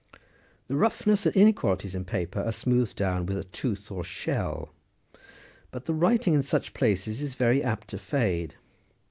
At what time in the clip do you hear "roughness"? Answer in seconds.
0.75-1.27